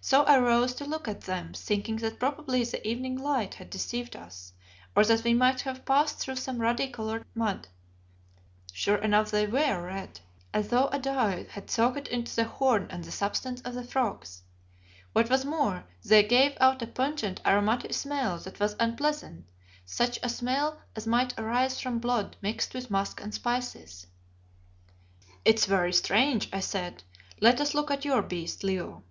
[0.00, 4.16] So I rose to look at them, thinking that probably the evening light had deceived
[4.16, 4.54] us,
[4.96, 7.68] or that we might have passed through some ruddy coloured mud.
[8.72, 10.20] Sure enough they were red,
[10.54, 14.40] as though a dye had soaked into the horn and the substance of the frogs.
[15.12, 19.44] What was more, they gave out a pungent, aromatic smell that was unpleasant,
[19.84, 24.06] such a smell as might arise from blood mixed with musk and spices.
[25.44, 27.02] "It is very strange," I said.
[27.42, 29.02] "Let us look at your beast, Leo."